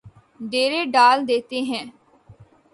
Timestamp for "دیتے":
1.27-1.59